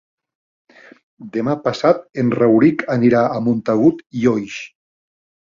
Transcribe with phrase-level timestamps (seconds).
[1.35, 4.61] Demà passat en Rauric anirà a Montagut i Oix.